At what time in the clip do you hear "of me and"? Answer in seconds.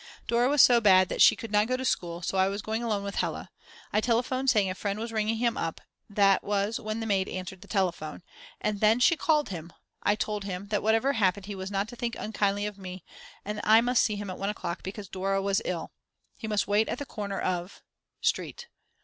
12.65-13.61